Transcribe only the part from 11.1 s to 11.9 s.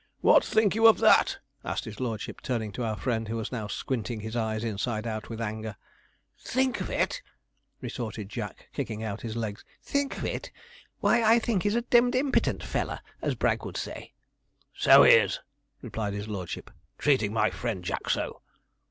I think he's a